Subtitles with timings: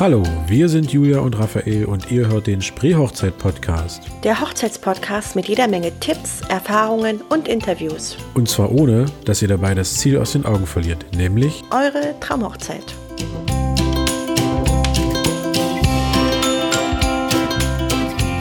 [0.00, 4.02] Hallo, wir sind Julia und Raphael und ihr hört den Spreehochzeit-Podcast.
[4.22, 8.16] Der Hochzeitspodcast mit jeder Menge Tipps, Erfahrungen und Interviews.
[8.34, 12.94] Und zwar ohne, dass ihr dabei das Ziel aus den Augen verliert, nämlich Eure Traumhochzeit.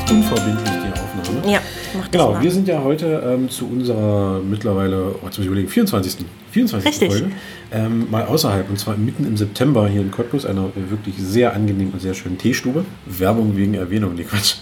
[0.09, 1.51] unverbindlich die Aufnahme.
[1.51, 1.61] Ja,
[2.07, 5.45] macht Genau, das wir sind ja heute ähm, zu unserer mittlerweile, oh, jetzt muss ich
[5.47, 6.25] überlegen, 24.
[6.51, 6.89] 24.
[6.89, 7.11] Richtig.
[7.11, 7.32] Folge
[7.71, 11.93] ähm, mal außerhalb und zwar mitten im September hier in Cottbus, einer wirklich sehr angenehmen
[11.93, 12.85] und sehr schönen Teestube.
[13.05, 14.55] Werbung wegen Erwähnung, nee Quatsch.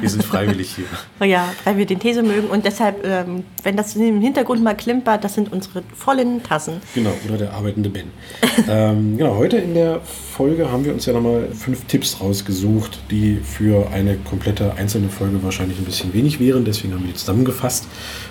[0.00, 0.84] Wir sind freiwillig hier.
[1.20, 4.62] Oh ja, weil wir den Tee so mögen und deshalb, ähm, wenn das im Hintergrund
[4.62, 6.74] mal klimpert, das sind unsere vollen Tassen.
[6.94, 8.06] Genau, oder der arbeitende Ben.
[8.68, 13.38] ähm, genau, heute in der Folge haben wir uns ja nochmal fünf Tipps rausgesucht, die
[13.42, 16.64] für eine komplette einzelne Folge wahrscheinlich ein bisschen wenig wären.
[16.64, 17.86] Deswegen haben wir die zusammengefasst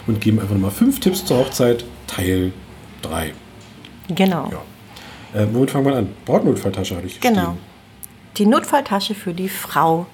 [0.08, 2.52] und geben einfach nochmal fünf Tipps zur Hochzeit, Teil
[3.02, 3.34] 3.
[4.10, 4.52] Genau.
[5.34, 5.42] Ja.
[5.42, 6.10] Äh, womit fangen wir an?
[6.26, 7.42] Brautnotfalltasche hatte ich Genau.
[7.42, 7.58] stehen.
[8.38, 10.06] Die Notfalltasche für die Frau,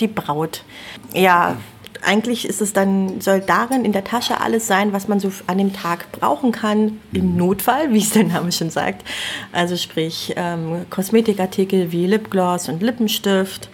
[0.00, 0.64] die Braut.
[1.12, 1.56] Ja,
[2.02, 5.58] eigentlich ist es dann, soll darin in der Tasche alles sein, was man so an
[5.58, 9.06] dem Tag brauchen kann, im Notfall, wie es der Name schon sagt.
[9.52, 13.68] Also sprich ähm, Kosmetikartikel wie Lipgloss und Lippenstift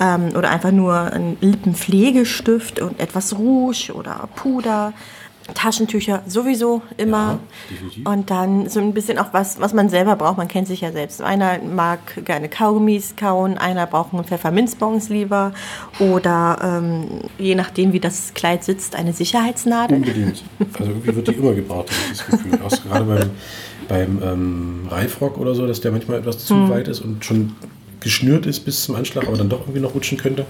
[0.00, 4.92] ähm, oder einfach nur ein Lippenpflegestift und etwas Rouge oder Puder.
[5.54, 7.38] Taschentücher sowieso immer.
[7.70, 8.10] Ja.
[8.12, 10.36] Und dann so ein bisschen auch was, was man selber braucht.
[10.36, 11.22] Man kennt sich ja selbst.
[11.22, 15.52] Einer mag gerne Kaugummis kauen, einer braucht einen Pfefferminzbons lieber
[15.98, 19.98] oder ähm, je nachdem, wie das Kleid sitzt, eine Sicherheitsnadel.
[19.98, 20.42] Unbedingt.
[20.78, 22.58] Also irgendwie wird die immer gebraucht, habe ich das Gefühl.
[22.64, 23.30] Auch gerade beim,
[23.88, 26.70] beim ähm, Reifrock oder so, dass der manchmal etwas zu Hm.
[26.70, 27.52] weit ist und schon
[28.00, 30.46] geschnürt ist bis zum Anschlag, aber dann doch irgendwie noch rutschen könnte.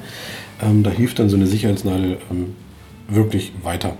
[0.61, 2.55] Ähm, da hilft dann so eine Sicherheitsnadel ähm,
[3.09, 3.97] wirklich weiter.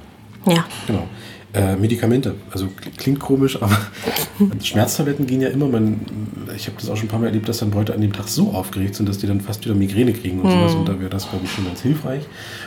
[0.51, 0.65] Ja.
[0.87, 1.07] Genau.
[1.55, 3.77] Äh, Medikamente, also kl- klingt komisch, aber
[4.63, 5.67] Schmerztabletten gehen ja immer.
[5.67, 6.01] Man,
[6.55, 8.29] ich habe das auch schon ein paar Mal erlebt, dass dann Leute an dem Tag
[8.29, 10.75] so aufgeregt sind, dass die dann fast wieder Migräne kriegen und sowas.
[10.75, 12.23] Und da wäre das, glaube ich, schon ganz hilfreich.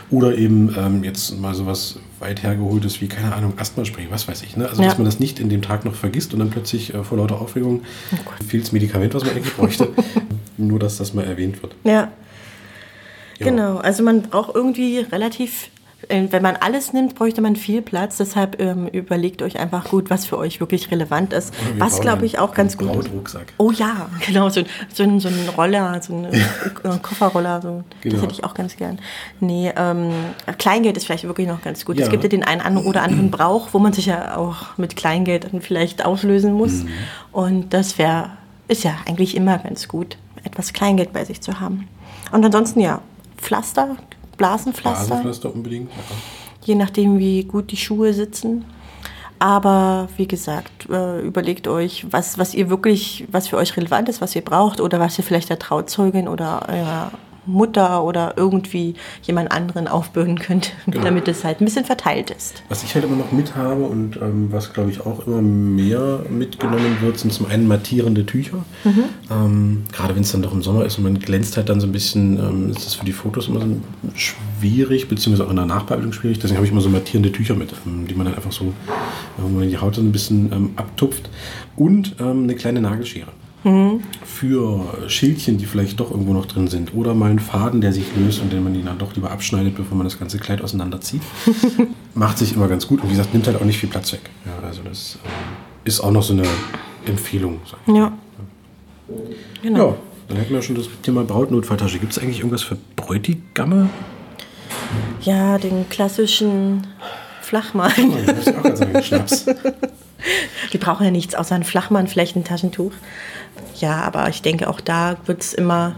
[0.09, 4.57] Oder eben ähm, jetzt mal sowas weit hergeholtes wie, keine Ahnung, Asthmaspray, was weiß ich.
[4.57, 4.67] Ne?
[4.67, 4.89] Also, Ja.
[4.89, 7.39] dass man das nicht in dem Tag noch vergisst und dann plötzlich äh, vor lauter
[7.39, 7.83] Aufregung
[8.47, 9.89] fehlt Medikament, was man eigentlich bräuchte.
[10.57, 11.75] Nur, dass das mal erwähnt wird.
[11.83, 11.91] Ja.
[11.91, 13.45] Ja.
[13.45, 15.69] Genau, also man braucht irgendwie relativ,
[16.09, 18.17] wenn man alles nimmt, bräuchte man viel Platz.
[18.17, 21.53] Deshalb ähm, überlegt euch einfach gut, was für euch wirklich relevant ist.
[21.77, 22.95] Was, glaube ich, auch ganz gut ist.
[22.95, 23.53] Brautrucksack.
[23.57, 26.39] Oh ja, genau, so, ein- so, so ein Roller, so ein, äh,
[27.01, 27.83] Kofferroller, so.
[28.01, 28.15] Genau.
[28.15, 28.99] das hätte ich auch ganz gern.
[29.39, 30.11] Nee, ähm,
[30.57, 31.97] Kleingeld ist vielleicht wirklich noch ganz gut.
[31.97, 32.05] Ja.
[32.05, 35.53] Es gibt ja den einen oder anderen Brauch, wo man sich ja auch mit Kleingeld
[35.53, 36.83] dann vielleicht auslösen muss.
[36.83, 36.89] Mhm.
[37.31, 38.31] Und das wäre,
[38.67, 41.87] ist ja eigentlich immer ganz gut, etwas Kleingeld bei sich zu haben.
[42.31, 43.01] Und ansonsten ja,
[43.37, 43.97] Pflaster,
[44.41, 45.91] Blasenpflaster, Blasenpflaster unbedingt.
[45.91, 46.15] Ja.
[46.65, 48.65] je nachdem, wie gut die Schuhe sitzen.
[49.39, 54.21] Aber wie gesagt, äh, überlegt euch, was, was ihr wirklich, was für euch relevant ist,
[54.21, 57.11] was ihr braucht oder was ihr vielleicht der Trauzeugin oder eurer
[57.45, 61.03] Mutter oder irgendwie jemand anderen aufbürden könnt, Genau.
[61.05, 62.63] damit es halt ein bisschen verteilt ist.
[62.69, 66.19] Was ich halt immer noch mit habe und ähm, was glaube ich auch immer mehr
[66.29, 68.63] mitgenommen wird, sind zum einen mattierende Tücher.
[69.29, 71.87] Ähm, gerade wenn es dann doch im Sommer ist und man glänzt halt dann so
[71.87, 73.67] ein bisschen, ähm, ist das für die Fotos immer so
[74.15, 76.39] schwierig, beziehungsweise auch in der Nachbearbeitung schwierig.
[76.39, 78.69] Deswegen habe ich immer so mattierende Tücher mit, ähm, die man dann einfach so, äh,
[79.41, 81.29] wo man die Haut so ein bisschen ähm, abtupft.
[81.75, 83.31] Und ähm, eine kleine Nagelschere.
[83.63, 86.95] Für Schildchen, die vielleicht doch irgendwo noch drin sind.
[86.95, 89.75] Oder mal einen Faden, der sich löst und den man ihn dann doch lieber abschneidet,
[89.75, 91.21] bevor man das ganze Kleid auseinanderzieht.
[92.15, 94.21] Macht sich immer ganz gut und wie gesagt, nimmt halt auch nicht viel Platz weg.
[94.45, 95.29] Ja, also das ähm,
[95.83, 96.43] ist auch noch so eine
[97.05, 97.59] Empfehlung.
[97.85, 98.13] Ja.
[99.61, 99.89] Genau.
[99.89, 99.97] Ja,
[100.27, 101.99] dann hätten wir schon das Thema Brautnotfalltasche.
[101.99, 103.89] Gibt es eigentlich irgendwas für Bräutigamme?
[105.21, 106.87] Ja, den klassischen
[107.41, 107.91] Flachmann.
[107.97, 109.45] Oh, ich muss auch gerade sagen, Schnaps.
[110.73, 112.91] Die brauchen ja nichts außer ein Flachmann, vielleicht ein Taschentuch.
[113.79, 115.95] Ja, aber ich denke, auch da wird es immer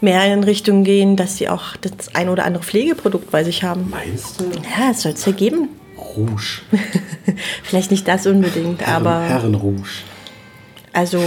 [0.00, 3.88] mehr in Richtung gehen, dass sie auch das ein oder andere Pflegeprodukt bei sich haben.
[3.90, 4.44] Meinst du?
[4.44, 5.68] Ja, es soll es ja geben.
[5.98, 6.60] Rouge.
[7.62, 9.88] Vielleicht nicht das unbedingt, aber Herrenrouge.
[10.92, 11.20] also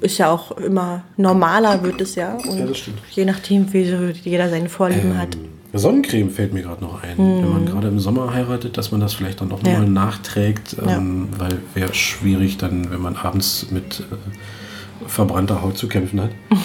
[0.00, 2.34] ist ja auch immer normaler wird es ja.
[2.34, 2.98] Und Ja, das stimmt.
[3.12, 5.36] je nachdem, wie so jeder seine Vorlieben hat.
[5.78, 7.16] Sonnencreme fällt mir gerade noch ein.
[7.16, 9.54] Wenn man gerade im Sommer heiratet, dass man das vielleicht dann Mhm.
[9.64, 9.72] Ja.
[9.72, 15.88] nochmal nachträgt, ähm, weil wäre schwierig dann, wenn man abends mit äh, verbrannter Haut zu
[15.88, 16.30] kämpfen hat.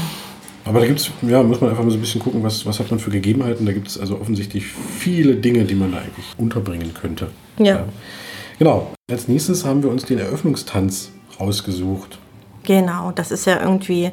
[0.65, 2.79] Aber da gibt es, ja, muss man einfach mal so ein bisschen gucken, was, was
[2.79, 3.65] hat man für Gegebenheiten.
[3.65, 7.29] Da gibt es also offensichtlich viele Dinge, die man da eigentlich unterbringen könnte.
[7.57, 7.85] Ja.
[8.59, 8.91] Genau.
[9.09, 12.19] Als nächstes haben wir uns den Eröffnungstanz rausgesucht.
[12.63, 14.11] Genau, das ist ja irgendwie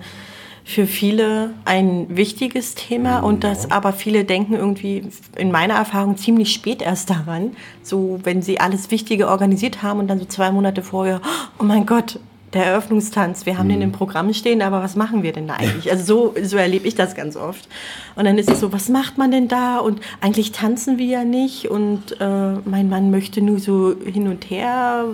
[0.65, 5.07] für viele ein wichtiges Thema und das aber viele denken irgendwie
[5.37, 10.09] in meiner Erfahrung ziemlich spät erst daran, so wenn sie alles Wichtige organisiert haben und
[10.09, 11.21] dann so zwei Monate vorher,
[11.59, 12.19] oh mein Gott,
[12.55, 13.47] der Eröffnungstanz.
[13.47, 15.91] Wir haben den im Programm stehen, aber was machen wir denn da eigentlich?
[15.91, 17.69] Also so, so erlebe ich das ganz oft.
[18.17, 19.79] Und dann ist es so, was macht man denn da?
[19.79, 21.69] Und eigentlich tanzen wir ja nicht.
[21.71, 25.07] Und äh, mein Mann möchte nur so hin und her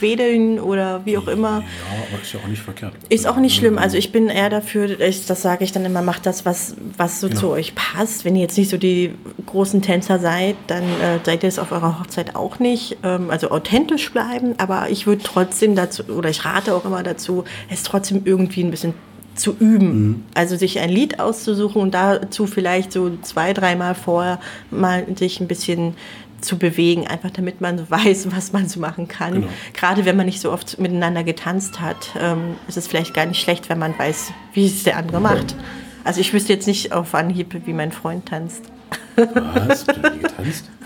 [0.00, 1.58] wedeln oder wie auch immer.
[1.60, 2.94] Ja, aber ist ja auch nicht verkehrt.
[3.08, 3.78] Ist auch nicht schlimm.
[3.78, 7.20] Also ich bin eher dafür, ich, das sage ich dann immer, macht das, was, was
[7.20, 7.40] so Genau.
[7.40, 8.24] zu euch passt.
[8.24, 9.12] Wenn ihr jetzt nicht so die
[9.46, 12.96] großen Tänzer seid, dann äh, seid ihr es auf eurer Hochzeit auch nicht.
[13.02, 17.44] Ähm, also authentisch bleiben, aber ich würde trotzdem dazu, oder ich rate auch immer dazu,
[17.70, 18.94] es trotzdem irgendwie ein bisschen
[19.34, 20.26] zu üben.
[20.34, 24.40] Also sich ein Lied auszusuchen und dazu vielleicht so zwei, dreimal vorher
[24.70, 25.94] mal sich ein bisschen
[26.40, 29.34] zu bewegen, einfach damit man so weiß, was man so machen kann.
[29.34, 29.46] Genau.
[29.74, 33.40] Gerade wenn man nicht so oft miteinander getanzt hat, ähm, ist es vielleicht gar nicht
[33.40, 35.56] schlecht, wenn man weiß, wie es der andere macht.
[36.04, 38.64] Also ich wüsste jetzt nicht auf Anhieb, wie mein Freund tanzt.
[39.16, 39.86] Was?
[39.86, 40.70] Habt ihr nie getanzt?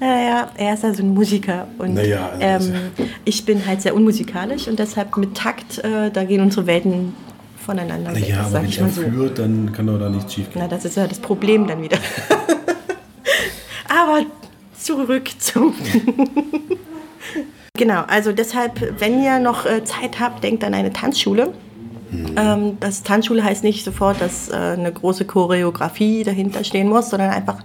[0.00, 2.80] Naja, er ist also ein Musiker und Naja, also ähm,
[3.26, 7.14] ich bin halt sehr unmusikalisch und deshalb mit Takt, äh, da gehen unsere Welten
[7.64, 9.02] voneinander weg, Naja, aber sag wenn ich mal so.
[9.02, 10.62] führt, dann kann doch da nichts schief gehen.
[10.62, 11.98] Na, das ist ja das Problem dann wieder.
[13.88, 14.24] Aber
[14.78, 15.74] zurück zum.
[17.76, 21.52] genau, also deshalb, wenn ihr noch äh, Zeit habt, denkt an eine Tanzschule.
[22.36, 27.30] Ähm, das Tanzschule heißt nicht sofort, dass äh, eine große Choreografie dahinter stehen muss, sondern
[27.30, 27.62] einfach,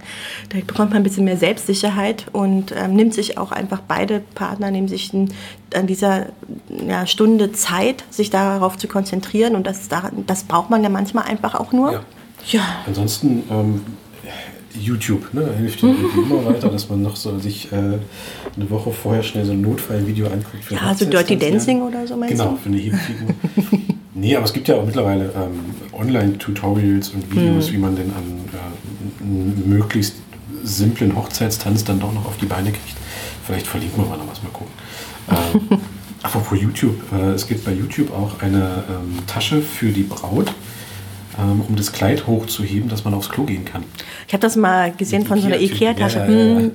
[0.50, 4.70] da bekommt man ein bisschen mehr Selbstsicherheit und ähm, nimmt sich auch einfach, beide Partner
[4.70, 5.32] nehmen sich ein,
[5.74, 6.26] an dieser
[6.86, 11.24] ja, Stunde Zeit, sich darauf zu konzentrieren und das, da, das braucht man ja manchmal
[11.24, 11.92] einfach auch nur.
[11.92, 12.00] Ja.
[12.46, 12.62] ja.
[12.86, 13.80] Ansonsten ähm,
[14.80, 19.22] YouTube ne, hilft ja immer weiter, dass man noch so sich äh, eine Woche vorher
[19.22, 20.64] schnell so ein Notfallvideo anguckt.
[20.64, 22.56] Für Ja, so Dirty Dancing oder so meinst Genau, du?
[22.56, 23.28] für eine Hebefigur.
[24.16, 25.60] nee, aber es gibt ja auch mittlerweile ähm,
[25.92, 27.30] Online-Tutorials und Hm.
[27.32, 30.16] Videos, wie man denn an äh, einen möglichst
[30.64, 32.96] simplen Hochzeitstanz dann doch noch auf die Beine kriegt.
[33.46, 34.72] Vielleicht verlinken wir mal noch was, mal gucken.
[35.28, 35.80] Ähm,
[36.22, 40.52] apropos YouTube, äh, es gibt bei YouTube auch eine ähm, Tasche für die Braut,
[41.36, 43.82] ähm, um das Kleid hochzuheben, dass man aufs Klo gehen kann.
[44.28, 45.60] Ich habe das mal gesehen von so einer.
[45.60, 46.18] Ikea-Tasche.
[46.18, 46.58] Ja, ja, ja.
[46.58, 46.70] Hm.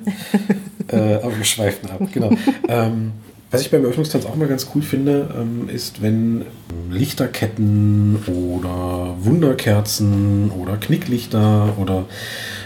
[0.90, 2.32] äh, aber wir schweifen ab, genau.
[2.68, 3.14] ähm,
[3.52, 6.46] was ich beim Eröffnungstanz auch mal ganz cool finde, ähm, ist, wenn
[6.90, 12.06] Lichterketten oder Wunderkerzen oder Knicklichter oder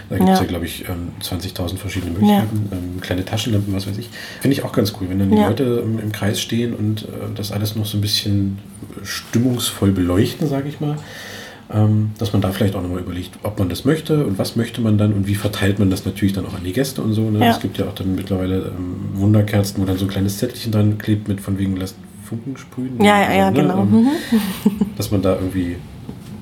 [0.08, 0.48] da gibt es ja, Ja.
[0.48, 4.08] glaube ich, ähm, 20.000 verschiedene Möglichkeiten, ähm, kleine Taschenlampen, was weiß ich.
[4.40, 5.48] Finde ich auch ganz cool, wenn dann die Ja.
[5.48, 8.58] Leute ähm, im Kreis stehen und äh, das alles noch so ein bisschen
[9.02, 10.96] stimmungsvoll beleuchten, sage ich mal.
[11.72, 14.80] Ähm, dass man da vielleicht auch nochmal überlegt, ob man das möchte und was möchte
[14.80, 17.28] man dann und wie verteilt man das natürlich dann auch an die Gäste und so.
[17.28, 17.40] Ne?
[17.40, 17.50] Ja.
[17.50, 20.96] Es gibt ja auch dann mittlerweile ähm, Wunderkerzen, wo dann so ein kleines Zettelchen dran
[20.98, 23.02] klebt mit von wegen lasst Funken sprühen.
[23.02, 23.62] Ja, ja, ja, Ne?
[23.62, 23.80] genau.
[23.82, 24.10] Ähm, Mhm.
[24.96, 25.76] dass man da irgendwie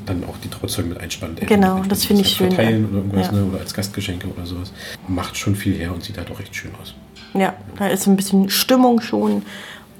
[0.04, 1.40] dann auch die Trauzeugen mit einspannt.
[1.46, 3.32] Genau, das finde ich schön, Verteilen oder irgendwas, Ja.
[3.32, 3.44] ne?
[3.46, 4.72] oder als Gastgeschenke oder sowas.
[5.08, 6.94] Macht schon viel her und sieht halt auch recht schön aus.
[7.32, 9.40] Ja, da ist ein bisschen Stimmung schon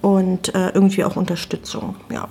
[0.03, 1.97] und äh, irgendwie auch Unterstützung.
[2.13, 2.29] Ja.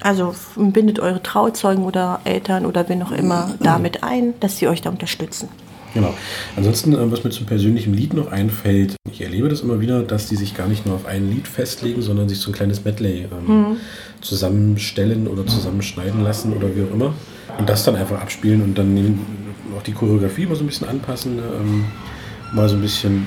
[0.00, 4.82] Also bindet eure Trauzeugen oder Eltern oder wen auch immer damit ein, dass sie euch
[4.82, 5.48] da unterstützen.
[5.94, 6.12] Genau.
[6.56, 10.26] Ansonsten, äh, was mir zum persönlichen Lied noch einfällt, ich erlebe das immer wieder, dass
[10.26, 13.28] die sich gar nicht nur auf ein Lied festlegen, sondern sich so ein kleines Medley
[13.30, 13.76] ähm,
[14.20, 17.14] zusammenstellen oder zusammenschneiden lassen oder wie auch immer.
[17.58, 19.20] Und das dann einfach abspielen und dann
[19.78, 21.84] auch die Choreografie mal so ein bisschen anpassen, ähm,
[22.52, 23.26] mal so ein bisschen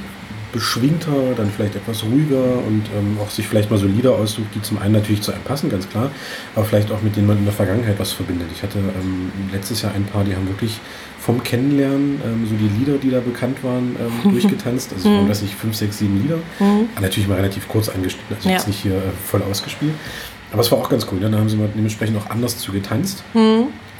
[0.53, 4.61] beschwingter, dann vielleicht etwas ruhiger und ähm, auch sich vielleicht mal so Lieder aussucht, die
[4.61, 6.09] zum einen natürlich zu einem passen, ganz klar,
[6.55, 8.47] aber vielleicht auch mit denen man in der Vergangenheit was verbindet.
[8.55, 10.79] Ich hatte ähm, letztes Jahr ein paar, die haben wirklich
[11.19, 14.93] vom Kennenlernen ähm, so die Lieder, die da bekannt waren, ähm, durchgetanzt.
[14.93, 16.37] Also waren, weiß ich, fünf, sechs, sieben Lieder.
[16.59, 18.55] Aber natürlich mal relativ kurz angeschnitten, also Ja.
[18.55, 19.93] jetzt nicht hier äh, voll ausgespielt.
[20.53, 21.19] Aber es war auch ganz cool.
[21.19, 21.29] Ne?
[21.29, 23.23] Da haben sie mal dementsprechend auch anders zu getanzt.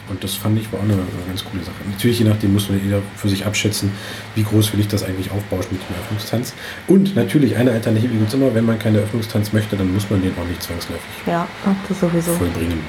[0.10, 0.98] Und das fand ich war auch eine,
[1.28, 1.76] ganz coole Sache.
[1.90, 3.92] Natürlich, je nachdem, muss man jeder für sich abschätzen,
[4.36, 6.54] wie groß will ich das eigentlich aufbauschen mit dem Eröffnungstanz.
[6.88, 10.22] Und natürlich, eine Alternative gibt es immer, wenn man keinen Eröffnungstanz möchte, dann muss man
[10.22, 11.48] den auch nicht zwangsläufig Ja,
[12.38, 12.80] vollbringen.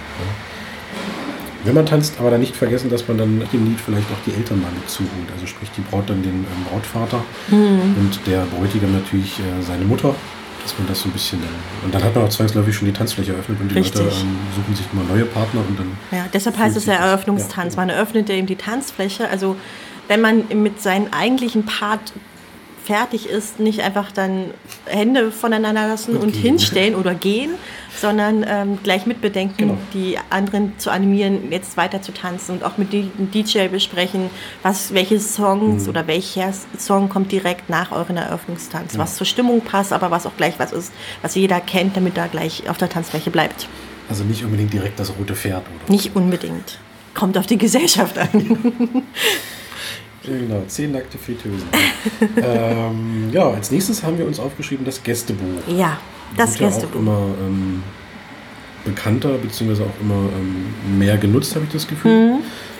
[1.64, 4.22] Wenn man tanzt, aber dann nicht vergessen, dass man dann nach dem Lied vielleicht auch
[4.26, 5.10] die Eltern mal mit zuholt.
[5.34, 10.14] Also sprich die Braut dann den ähm, Brautvater und der Bräutigam natürlich äh, seine Mutter.
[10.68, 11.48] Dass man das so ein bisschen dann.
[11.82, 14.02] Und dann hat man auch zwangsläufig schon die Tanzfläche eröffnet und die Richtig.
[14.02, 15.96] Leute ähm, suchen sich immer neue Partner und dann.
[16.10, 17.76] Ja, deshalb heißt es ja Eröffnungstanz.
[17.76, 19.30] Man eröffnet ja eben die Tanzfläche.
[19.30, 19.56] Also
[20.08, 22.12] wenn man mit seinem eigentlichen Part
[22.88, 24.47] fertig ist, nicht einfach dann
[24.87, 26.42] Hände voneinander lassen und, gehen.
[26.42, 27.50] hinstellen oder gehen,
[28.00, 29.78] sondern ähm, gleich mitbedenken, Genau.
[29.92, 34.30] die anderen zu animieren, jetzt weiter zu tanzen und auch mit dem DJ besprechen,
[34.62, 35.88] was, welche Songs Mhm.
[35.90, 40.37] oder welcher Song kommt direkt nach euren Eröffnungstanz, was zur Stimmung passt, aber was auch
[40.38, 40.90] gleich was ist,
[41.21, 43.68] was jeder kennt, damit er gleich auf der Tanzfläche bleibt.
[44.09, 45.92] Also nicht unbedingt direkt das rote Pferd oder.
[45.92, 46.78] Nicht unbedingt.
[47.12, 48.30] Kommt auf die Gesellschaft an.
[50.28, 51.68] Ja, genau, zehn nackte Fritteusen.
[52.37, 55.47] ähm, ja, als nächstes haben wir uns aufgeschrieben das Gästebuch.
[55.68, 55.99] Ja,
[56.37, 57.00] das Wird ja auch Gästebuch.
[57.00, 57.82] immer ähm,
[58.85, 62.32] bekannter, beziehungsweise auch immer ähm, mehr genutzt, habe ich das Gefühl.
[62.32, 62.38] Mhm.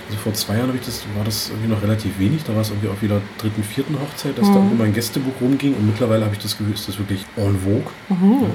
[0.09, 2.43] Also vor zwei Jahren ich das, war das irgendwie noch relativ wenig.
[2.45, 4.53] Da war es irgendwie auch wieder dritten, vierten Hochzeit, dass mhm.
[4.53, 5.75] da irgendwo mein Gästebuch rumging.
[5.75, 7.93] Und mittlerweile habe ich das Gefühl, ist das wirklich en vogue.
[8.09, 8.47] Mhm.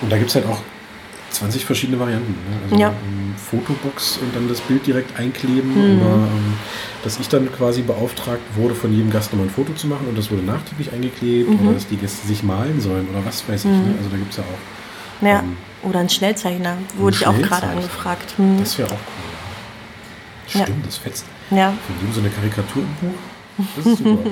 [0.00, 0.60] Und da gibt es halt auch
[1.32, 2.32] 20 verschiedene Varianten.
[2.32, 2.56] Ne?
[2.64, 2.88] Also ja.
[2.88, 5.74] ähm, Fotobox und dann das Bild direkt einkleben.
[5.74, 6.00] Mhm.
[6.00, 6.54] Oder, ähm,
[7.04, 10.16] dass ich dann quasi beauftragt wurde, von jedem Gast nochmal ein Foto zu machen und
[10.16, 11.60] das wurde nachträglich eingeklebt mhm.
[11.66, 13.70] oder dass die Gäste sich malen sollen oder was weiß ich.
[13.70, 13.76] Ne?
[13.76, 13.94] Mhm.
[13.98, 15.26] Also da gibt es ja auch.
[15.26, 15.38] Ja.
[15.40, 18.38] Ähm, oder ein Schnellzeichner, wurde ich auch gerade angefragt.
[18.38, 18.58] Mhm.
[18.58, 19.32] Das wäre auch cool.
[20.48, 20.74] Stimmt, ja.
[20.84, 21.24] das fetzt.
[21.50, 21.72] Ja.
[21.86, 23.18] Von jedem so eine Karikatur im Buch.
[23.76, 24.30] Das ist super.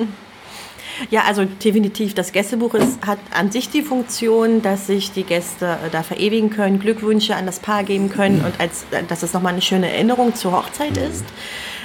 [1.08, 2.14] Ja, also definitiv.
[2.14, 6.50] Das Gästebuch ist, hat an sich die Funktion, dass sich die Gäste äh, da verewigen
[6.50, 9.90] können, Glückwünsche an das Paar geben können und als, äh, dass es nochmal eine schöne
[9.90, 11.10] Erinnerung zur Hochzeit mhm.
[11.10, 11.24] ist.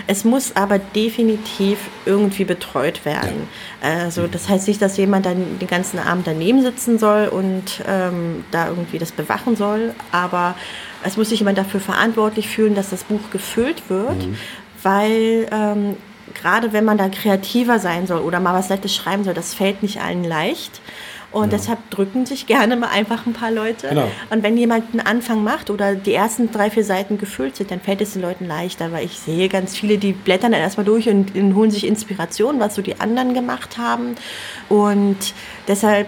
[0.07, 3.47] Es muss aber definitiv irgendwie betreut werden.
[3.81, 8.43] Also das heißt nicht, dass jemand dann den ganzen Abend daneben sitzen soll und ähm,
[8.51, 10.55] da irgendwie das bewachen soll, aber
[11.03, 14.37] es muss sich jemand dafür verantwortlich fühlen, dass das Buch gefüllt wird, mhm.
[14.83, 15.97] weil ähm,
[16.33, 19.83] gerade wenn man da kreativer sein soll oder mal was Nettes schreiben soll, das fällt
[19.83, 20.81] nicht allen leicht.
[21.31, 21.57] Und ja.
[21.57, 23.89] deshalb drücken sich gerne mal einfach ein paar Leute.
[23.89, 24.09] Genau.
[24.29, 27.81] Und wenn jemand einen Anfang macht oder die ersten drei, vier Seiten gefüllt sind, dann
[27.81, 31.09] fällt es den Leuten leichter, weil ich sehe ganz viele, die blättern dann erstmal durch
[31.09, 34.15] und, und holen sich Inspiration, was so die anderen gemacht haben.
[34.69, 35.17] Und
[35.67, 36.07] deshalb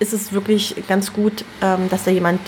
[0.00, 2.40] ist es wirklich ganz gut, ähm, dass da jemand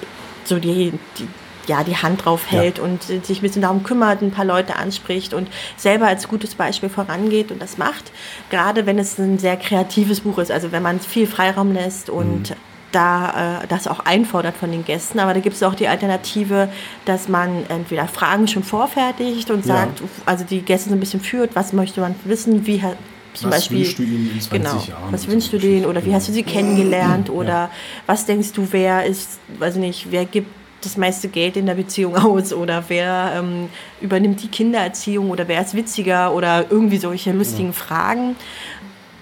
[0.45, 1.29] so die, die
[1.67, 2.85] ja, die Hand drauf hält ja.
[2.85, 6.89] und sich ein bisschen darum kümmert, ein paar Leute anspricht und selber als gutes Beispiel
[6.89, 8.13] vorangeht und das macht.
[8.51, 12.51] Gerade wenn es ein sehr kreatives Buch ist, also wenn man viel Freiraum lässt und
[12.51, 12.55] mhm.
[12.93, 15.19] da äh, das auch einfordert von den Gästen.
[15.19, 16.69] Aber da gibt es auch die Alternative,
[17.05, 20.07] dass man entweder Fragen schon vorfertigt und sagt, ja.
[20.27, 22.83] also die Gäste so ein bisschen führt, was möchte man wissen, wie
[23.35, 25.13] zum was Beispiel, wünschst du ihnen in 20 genau, Jahren?
[25.13, 27.71] Was wünschst du denen oder wie hast du sie kennengelernt oder ja.
[28.07, 30.49] was denkst du, wer ist, weiß nicht, wer gibt
[30.83, 33.69] das meiste Geld in der Beziehung aus oder wer ähm,
[34.01, 37.75] übernimmt die Kindererziehung oder wer ist witziger oder irgendwie solche lustigen ja.
[37.75, 38.37] Fragen.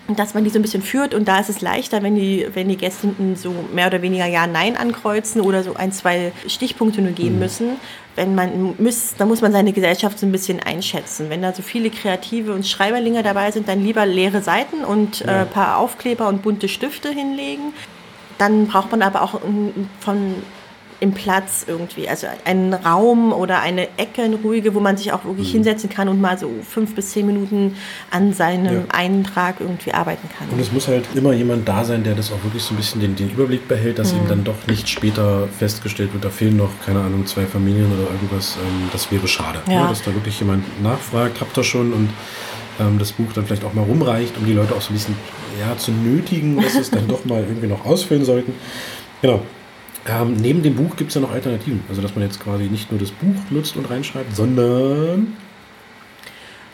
[0.06, 2.68] Dass man die so ein bisschen führt und da ist es leichter, wenn die, wenn
[2.68, 7.12] die Gäste so mehr oder weniger Ja, Nein ankreuzen oder so ein, zwei Stichpunkte nur
[7.12, 7.38] geben mhm.
[7.38, 7.68] müssen.
[8.14, 11.30] Wenn man muss, dann muss man seine Gesellschaft so ein bisschen einschätzen.
[11.30, 15.28] Wenn da so viele Kreative und Schreiberlinge dabei sind, dann lieber leere Seiten und ein
[15.28, 15.42] ja.
[15.42, 17.72] äh, paar Aufkleber und bunte Stifte hinlegen.
[18.36, 19.40] Dann braucht man aber auch
[20.00, 20.34] von
[21.04, 22.08] im Platz irgendwie.
[22.08, 25.58] Also einen Raum oder eine Ecke, eine ruhige, wo man sich auch wirklich mhm.
[25.58, 27.76] hinsetzen kann und mal so fünf bis zehn Minuten
[28.10, 28.84] an seinem ja.
[28.88, 30.48] Eintrag irgendwie arbeiten kann.
[30.48, 33.02] Und es muss halt immer jemand da sein, der das auch wirklich so ein bisschen
[33.02, 34.20] den, den Überblick behält, dass mhm.
[34.20, 38.10] eben dann doch nicht später festgestellt wird, da fehlen noch, keine Ahnung, zwei Familien oder
[38.10, 38.56] irgendwas.
[38.56, 39.60] Ähm, das wäre schade.
[39.66, 39.74] Ja.
[39.74, 42.08] Ja, dass da wirklich jemand nachfragt, habt ihr schon und
[42.80, 45.16] ähm, das Buch dann vielleicht auch mal rumreicht, um die Leute auch so ein bisschen
[45.60, 48.54] ja, zu nötigen, dass sie es dann doch mal irgendwie noch ausfüllen sollten.
[49.20, 49.42] Genau.
[50.06, 51.82] Ähm, neben dem Buch gibt es ja noch Alternativen.
[51.88, 55.36] Also, dass man jetzt quasi nicht nur das Buch nutzt und reinschreibt, sondern.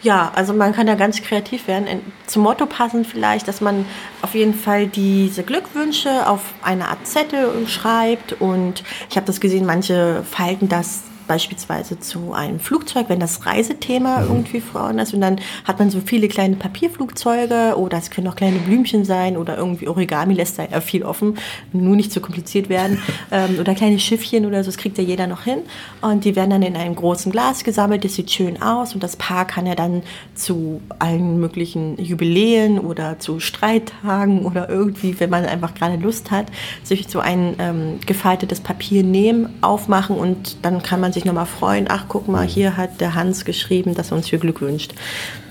[0.03, 1.87] Ja, also man kann ja ganz kreativ werden.
[2.27, 3.85] Zum Motto passend vielleicht, dass man
[4.23, 8.41] auf jeden Fall diese Glückwünsche auf eine Art Zettel schreibt.
[8.41, 14.19] Und ich habe das gesehen, manche falten das beispielsweise zu einem Flugzeug, wenn das Reisethema
[14.19, 14.31] mhm.
[14.31, 15.15] irgendwie vorhanden ist.
[15.15, 19.37] Und dann hat man so viele kleine Papierflugzeuge oder es können auch kleine Blümchen sein
[19.37, 21.39] oder irgendwie Origami lässt da ja viel offen,
[21.73, 23.01] nur nicht zu kompliziert werden.
[23.31, 25.61] ähm, oder kleine Schiffchen oder so, das kriegt ja jeder noch hin.
[26.01, 29.15] Und die werden dann in einem großen Glas gesammelt, das sieht schön aus und das
[29.15, 30.03] Paar kann ja dann
[30.35, 36.47] zu allen möglichen Jubiläen oder zu Streittagen oder irgendwie, wenn man einfach gerade Lust hat,
[36.83, 41.47] sich so ein ähm, gefaltetes Papier nehmen, aufmachen und dann kann man sich sich nochmal
[41.47, 44.95] freuen, ach guck mal, hier hat der Hans geschrieben, dass er uns viel Glück wünscht.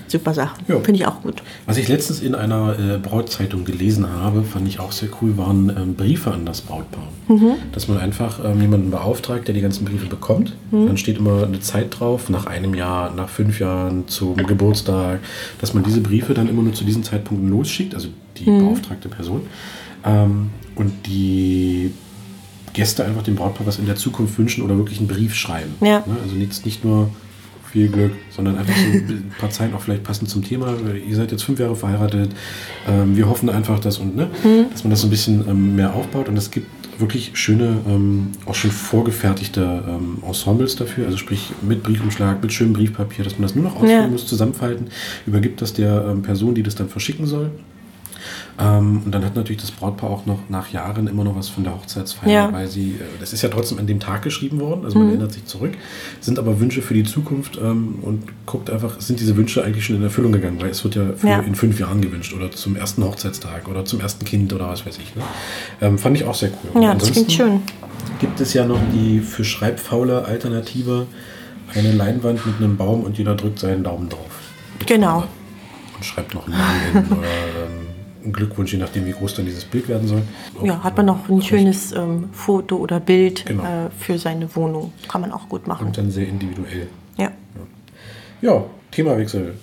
[0.08, 0.58] Super Sache.
[0.66, 0.80] Ja.
[0.80, 1.40] Finde ich auch gut.
[1.66, 5.70] Was ich letztens in einer äh, Brautzeitung gelesen habe, fand ich auch sehr cool, waren
[5.70, 7.06] ähm, Briefe an das Brautpaar.
[7.28, 7.52] Mhm.
[7.70, 10.56] Dass man einfach ähm, jemanden beauftragt, der die ganzen Briefe bekommt.
[10.72, 10.88] Mhm.
[10.88, 15.20] Dann steht immer eine Zeit drauf, nach einem Jahr, nach fünf Jahren, zum Geburtstag,
[15.60, 18.64] dass man diese Briefe dann immer nur zu diesen Zeitpunkten losschickt, also die mhm.
[18.64, 19.42] beauftragte Person.
[20.04, 21.92] Ähm, und die
[22.72, 25.74] Gäste einfach dem Brautpaar was in der Zukunft wünschen oder wirklich einen Brief schreiben.
[25.80, 26.00] Ja.
[26.00, 26.16] Ne?
[26.22, 27.10] Also nicht, nicht nur
[27.70, 30.74] viel Glück, sondern einfach so ein paar Zeilen auch vielleicht passend zum Thema.
[31.08, 32.32] Ihr seid jetzt fünf Jahre verheiratet.
[32.88, 34.66] Ähm, wir hoffen einfach, dass, und, ne, mhm.
[34.72, 36.28] dass man das so ein bisschen ähm, mehr aufbaut.
[36.28, 36.66] Und es gibt
[36.98, 41.06] wirklich schöne, ähm, auch schon vorgefertigte ähm, Ensembles dafür.
[41.06, 44.08] Also sprich mit Briefumschlag, mit schönem Briefpapier, dass man das nur noch ausfüllen ja.
[44.08, 44.88] muss, zusammenfalten,
[45.26, 47.50] übergibt das der ähm, Person, die das dann verschicken soll.
[48.58, 51.64] Ähm, und dann hat natürlich das Brautpaar auch noch nach Jahren immer noch was von
[51.64, 52.52] der Hochzeitsfeier, ja.
[52.52, 55.14] weil sie, äh, das ist ja trotzdem an dem Tag geschrieben worden, also man mhm.
[55.14, 55.72] erinnert sich zurück,
[56.20, 59.96] sind aber Wünsche für die Zukunft ähm, und guckt einfach, sind diese Wünsche eigentlich schon
[59.96, 61.40] in Erfüllung gegangen, weil es wird ja, ja.
[61.40, 64.98] in fünf Jahren gewünscht oder zum ersten Hochzeitstag oder zum ersten Kind oder was weiß
[64.98, 65.16] ich.
[65.16, 65.22] Ne?
[65.80, 66.82] Ähm, fand ich auch sehr cool.
[66.82, 67.62] Ja, das klingt schön.
[68.18, 71.06] gibt es ja noch die für Schreibfaule Alternative,
[71.74, 74.40] eine Leinwand mit einem Baum und jeder drückt seinen Daumen drauf.
[74.86, 75.24] Genau.
[75.96, 77.28] Und schreibt noch einen Namen hin oder
[78.32, 80.22] Glückwunsch, je nachdem, wie groß dann dieses Bild werden soll.
[80.62, 83.62] Ja, hat man noch ein schönes ähm, Foto oder Bild Genau.
[83.64, 84.92] äh, für seine Wohnung.
[85.08, 85.86] Kann man auch gut machen.
[85.88, 86.88] Und dann sehr individuell.
[87.16, 87.30] Ja.
[88.42, 89.54] Ja, Themawechsel.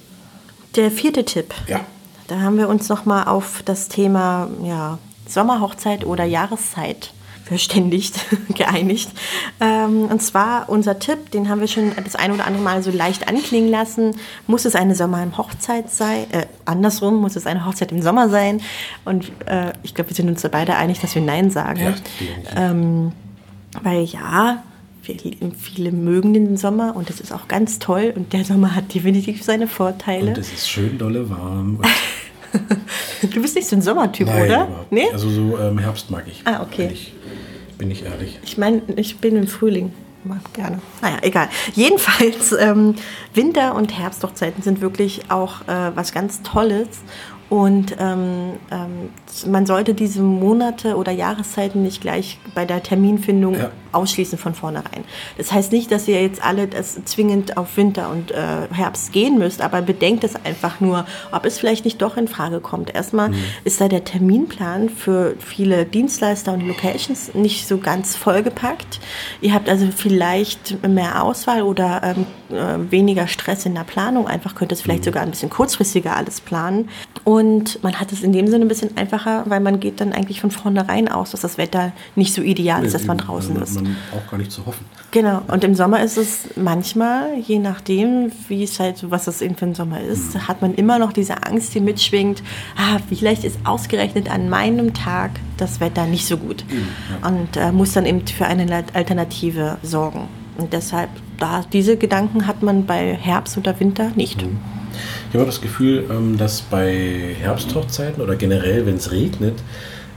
[0.75, 1.53] Der vierte Tipp.
[1.67, 1.81] Ja.
[2.27, 7.13] Da haben wir uns nochmal auf das Thema ja, Sommerhochzeit oder Jahreszeit
[7.47, 8.19] verständigt,
[8.55, 9.09] geeinigt.
[9.59, 12.91] Ähm, und zwar unser Tipp, den haben wir schon das ein oder andere Mal so
[12.91, 14.15] leicht anklingen lassen.
[14.45, 16.25] Muss es eine Sommerhochzeit sein?
[16.31, 18.61] Äh, andersrum, muss es eine Hochzeit im Sommer sein?
[19.05, 21.95] Und äh, ich glaube, wir sind uns da beide einig, dass wir Nein sagen.
[22.19, 22.71] Ja.
[22.71, 23.11] Ähm,
[23.83, 24.63] weil ja,
[25.01, 29.43] viele mögen den Sommer und das ist auch ganz toll und der Sommer hat definitiv
[29.43, 30.29] seine Vorteile.
[30.29, 31.79] Und es ist schön dolle warm.
[33.33, 34.67] Du bist nicht so ein Sommertyp, Nein, oder?
[34.89, 35.07] Nee?
[35.11, 36.41] Also so ähm, Herbst mag ich.
[36.45, 36.87] Ah, okay.
[36.87, 37.13] Bin ich,
[37.77, 38.39] bin ich ehrlich.
[38.43, 39.93] Ich meine, ich bin im Frühling.
[40.23, 40.81] Mag gerne.
[41.01, 41.47] Naja, egal.
[41.73, 42.95] Jedenfalls, ähm,
[43.33, 46.87] Winter- und Herbsthochzeiten sind wirklich auch äh, was ganz Tolles.
[47.49, 49.09] Und ähm, ähm,
[49.49, 53.71] man sollte diese Monate oder Jahreszeiten nicht gleich bei der Terminfindung Ja.
[53.97, 55.03] Ausschließen von vornherein.
[55.37, 59.37] Das heißt nicht, dass ihr jetzt alle das zwingend auf Winter und äh, Herbst gehen
[59.37, 62.93] müsst, aber bedenkt es einfach nur, ob es vielleicht nicht doch in Frage kommt.
[62.93, 63.31] Erstmal
[63.63, 68.99] ist da der Terminplan für viele Dienstleister und Locations nicht so ganz vollgepackt.
[69.41, 72.25] Ihr habt also vielleicht mehr Auswahl oder ähm,
[72.55, 74.27] äh, weniger Stress in der Planung.
[74.27, 76.89] Einfach könnt ihr es vielleicht sogar ein bisschen kurzfristiger alles planen.
[77.23, 80.41] Und man hat es in dem Sinne ein bisschen einfacher, weil man geht dann eigentlich
[80.41, 83.79] von vornherein aus, dass das Wetter nicht so ideal ist, dass man draußen man, ist.
[83.87, 84.85] Man braucht gar nicht zu hoffen.
[85.11, 85.41] Genau.
[85.47, 89.65] Und im Sommer ist es manchmal, je nachdem, wie es halt was das eben für
[89.65, 90.47] ein Sommer ist, Mhm.
[90.47, 92.43] hat man immer noch diese Angst, die mitschwingt.
[92.75, 96.65] Ah, vielleicht ist ausgerechnet an meinem Tag das Wetter nicht so gut.
[97.25, 100.27] Und äh, muss dann eben für eine Alternative sorgen.
[100.57, 101.09] Und deshalb,
[101.39, 104.41] da, diese Gedanken hat man bei Herbst oder Winter nicht.
[104.41, 104.57] Mhm.
[105.29, 109.59] Ich habe auch das Gefühl, ähm, dass bei Herbsthochzeiten oder generell, wenn es regnet,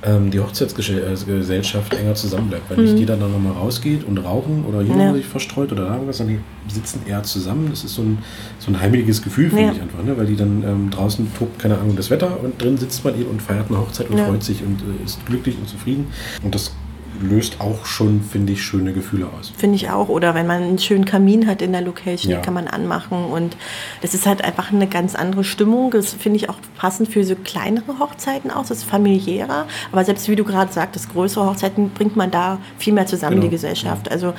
[0.02, 2.70] ähm, die Hochzeitsgesellschaft enger zusammenbleibt.
[2.70, 5.00] Weil nicht jeder dann nochmal rausgeht und rauchen oder hier Mhm.
[5.00, 5.12] Ja.
[5.14, 7.68] sich verstreut oder da irgendwas, sondern die sitzen eher zusammen.
[7.70, 8.18] Das ist so ein,
[8.58, 9.72] so ein heimeliges Gefühl, finde Ja.
[9.72, 10.02] ich einfach.
[10.02, 10.16] Ne?
[10.16, 13.30] Weil die dann ähm, draußen tobt, keine Ahnung, das Wetter und drin sitzt man eben
[13.30, 14.26] und feiert eine Hochzeit und Ja.
[14.26, 16.06] freut sich und äh, ist glücklich und zufrieden.
[16.42, 16.72] Und das
[17.20, 19.52] löst auch schon, finde ich, schöne Gefühle aus.
[19.56, 20.08] Finde ich auch.
[20.08, 22.38] Oder wenn man einen schönen Kamin hat in der Location, Ja.
[22.38, 23.24] den kann man anmachen.
[23.26, 23.56] Und
[24.00, 25.90] das ist halt einfach eine ganz andere Stimmung.
[25.90, 28.68] Das finde ich auch passend für so kleinere Hochzeiten aus.
[28.68, 29.66] Das ist familiärer.
[29.92, 33.44] Aber selbst wie du gerade sagtest, größere Hochzeiten bringt man da viel mehr zusammen, Genau.
[33.46, 34.10] die Gesellschaft.
[34.10, 34.32] Also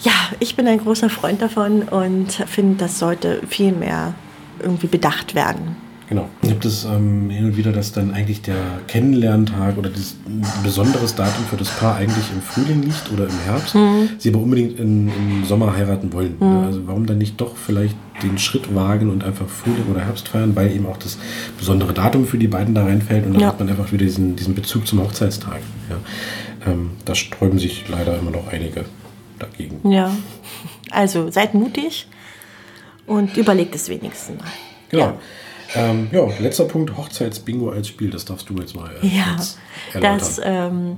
[0.00, 4.14] ja, ich bin ein großer Freund davon und finde, das sollte viel mehr
[4.60, 5.76] irgendwie bedacht werden.
[6.14, 6.28] Genau.
[6.42, 8.54] Gibt es ähm, hin und wieder, dass dann eigentlich der
[8.86, 10.14] Kennenlerntag oder das
[10.62, 13.76] besonderes Datum für das Paar eigentlich im Frühling liegt oder im Herbst,
[14.18, 16.36] sie aber unbedingt in, im Sommer heiraten wollen.
[16.38, 16.64] Ne?
[16.66, 20.54] Also warum dann nicht doch vielleicht den Schritt wagen und einfach Frühling oder Herbst feiern,
[20.54, 21.18] weil eben auch das
[21.58, 23.48] besondere Datum für die beiden da reinfällt und dann Ja.
[23.48, 25.58] hat man einfach wieder diesen, diesen Bezug zum Hochzeitstag.
[25.90, 26.70] Ja.
[26.70, 28.84] Ähm, da sträuben sich leider immer noch einige
[29.40, 29.90] dagegen.
[29.90, 30.16] Ja,
[30.90, 32.06] also seid mutig
[33.06, 34.46] und überlegt es wenigstens mal.
[34.90, 35.04] Genau.
[35.04, 35.14] Ja.
[35.74, 39.58] Ähm, ja, letzter Punkt, Hochzeitsbingo als Spiel, das darfst du jetzt mal äh, Ja, jetzt
[40.00, 40.96] das ähm,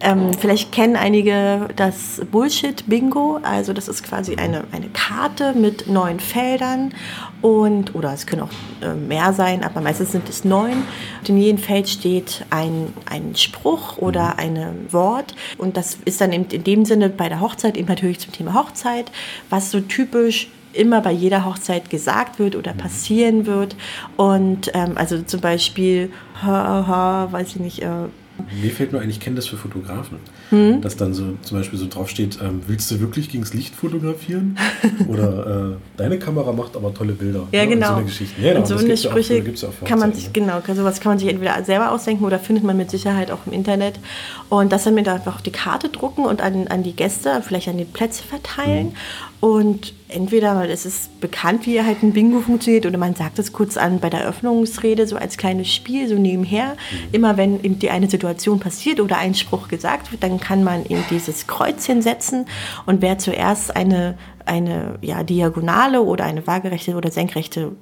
[0.00, 3.40] ähm, vielleicht kennen einige das Bullshit-Bingo.
[3.42, 6.92] Also das ist quasi eine, eine Karte mit neun Feldern
[7.40, 8.50] und oder es können auch
[8.82, 10.82] äh, mehr sein, aber meistens sind es neun.
[11.20, 16.32] Und in jedem Feld steht ein, ein Spruch oder ein Wort und das ist dann
[16.32, 19.10] eben in dem Sinne bei der Hochzeit eben natürlich zum Thema Hochzeit,
[19.48, 23.76] was so typisch immer bei jeder Hochzeit gesagt wird oder passieren wird.
[24.16, 26.10] Und ähm, also zum Beispiel,
[26.42, 28.08] ha, ha, weiß ich nicht, äh,
[28.62, 30.18] Mir fällt nur ein, ich kenne das für Fotografen.
[30.50, 30.80] Hm?
[30.80, 34.56] Dass dann so zum Beispiel so draufsteht, ähm, willst du wirklich gegens Licht fotografieren?
[35.08, 37.48] Oder äh, deine Kamera macht aber tolle Bilder.
[37.52, 37.70] Ja, ne?
[37.70, 37.88] genau.
[37.88, 38.40] Und so eine Geschichte.
[38.40, 40.30] Ja, genau, und so eine Sprüche ja auch kann man sich, ne?
[40.32, 43.52] genau, sowas kann man sich entweder selber ausdenken oder findet man mit Sicherheit auch im
[43.52, 43.98] Internet.
[44.48, 47.68] Und das dann mit einfach auf die Karte drucken und an, an die Gäste, vielleicht
[47.68, 48.88] an die Plätze verteilen.
[48.88, 48.92] Mhm.
[49.40, 53.52] Und entweder, weil es ist bekannt, wie halt ein Bingo funktioniert, oder man sagt es
[53.52, 56.76] kurz an bei der Eröffnungsrede, so als kleines Spiel, so nebenher.
[56.90, 56.98] Mhm.
[57.12, 60.84] Immer wenn eben die eine Situation passiert oder ein Spruch gesagt wird, dann kann man
[60.86, 62.46] eben dieses Kreuzchen setzen.
[62.86, 67.72] Und wer zuerst eine, eine ja, Diagonale oder eine waagerechte oder senkrechte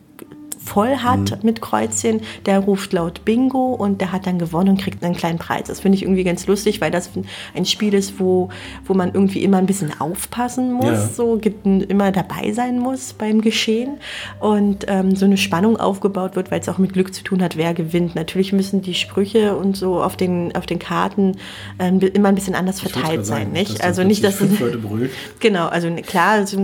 [0.64, 5.04] voll hat mit Kreuzchen, der ruft laut Bingo und der hat dann gewonnen und kriegt
[5.04, 5.64] einen kleinen Preis.
[5.66, 7.10] Das finde ich irgendwie ganz lustig, weil das
[7.54, 8.48] ein Spiel ist, wo,
[8.84, 11.08] wo man irgendwie immer ein bisschen aufpassen muss, Ja.
[11.08, 13.98] so immer dabei sein muss beim Geschehen
[14.40, 17.56] und ähm, so eine Spannung aufgebaut wird, weil es auch mit Glück zu tun hat,
[17.56, 18.14] wer gewinnt.
[18.14, 21.36] Natürlich müssen die Sprüche und so auf den, auf den Karten
[21.78, 23.82] ähm, immer ein bisschen anders Ich verteilt sein, sagen, nicht?
[23.84, 25.10] also nicht, dass plötzlich fünf Leute.
[25.40, 26.56] Genau, also klar, also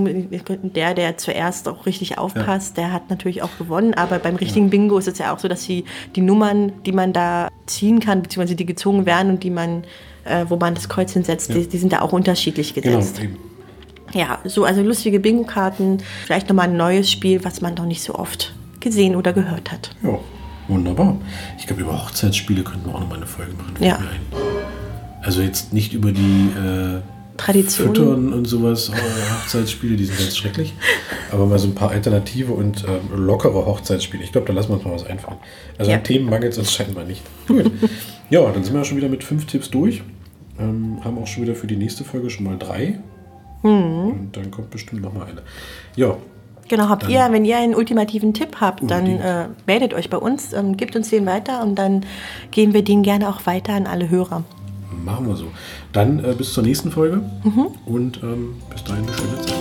[0.62, 3.89] der, der zuerst auch richtig aufpasst, der hat natürlich auch gewonnen.
[3.94, 5.84] Aber beim richtigen Bingo ist es ja auch so, dass die,
[6.16, 9.84] die Nummern, die man da ziehen kann, beziehungsweise die gezogen werden und die man,
[10.24, 13.22] äh, wo man das Kreuz hinsetzt, die, die sind da auch unterschiedlich Genau, gesetzt.
[13.22, 13.36] eben.
[14.12, 18.16] Ja, so also lustige Bingo-Karten, vielleicht nochmal ein neues Spiel, was man noch nicht so
[18.16, 19.90] oft gesehen oder gehört hat.
[20.02, 20.18] Ja,
[20.66, 21.16] wunderbar.
[21.58, 23.74] Ich glaube, über Hochzeitsspiele könnten wir auch nochmal eine Folge machen.
[23.78, 23.98] Ja.
[25.22, 27.00] Also jetzt nicht über die äh,
[27.40, 27.94] Traditionen.
[27.94, 30.74] Füttern und sowas, oh, Hochzeitsspiele, die sind ganz schrecklich.
[31.32, 34.22] Aber mal so ein paar alternative und ähm, lockere Hochzeitsspiele.
[34.22, 35.38] Ich glaube, da lassen wir uns mal was einfallen.
[35.78, 35.96] Also Ja.
[35.96, 37.22] an Themen mangelt es uns scheinbar nicht.
[37.48, 37.70] Gut.
[38.30, 40.02] ja, dann sind wir schon wieder mit fünf Tipps durch.
[40.58, 42.98] Ähm, haben auch schon wieder für die nächste Folge schon mal drei.
[43.62, 43.70] Mhm.
[44.10, 45.42] Und dann kommt bestimmt noch mal eine.
[45.96, 46.16] Ja,
[46.68, 50.52] Genau, habt ihr, wenn ihr einen ultimativen Tipp habt, dann äh, meldet euch bei uns,
[50.52, 52.06] ähm, gebt uns den weiter und dann
[52.52, 54.44] geben wir den gerne auch weiter an alle Hörer.
[55.04, 55.46] Machen wir so.
[55.92, 57.66] Dann äh, bis zur nächsten Folge Mhm.
[57.86, 59.54] und ähm, bis dahin eine schöne Zeit.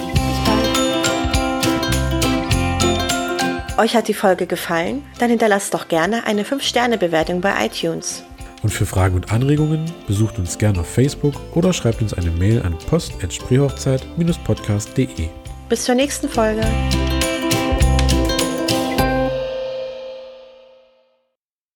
[3.77, 5.03] Euch hat die Folge gefallen?
[5.19, 8.23] Dann hinterlasst doch gerne eine 5-Sterne-Bewertung bei iTunes.
[8.61, 12.61] Und für Fragen und Anregungen besucht uns gerne auf Facebook oder schreibt uns eine Mail
[12.61, 15.29] an post.spreehochzeit-podcast.de.
[15.69, 16.63] Bis zur nächsten Folge.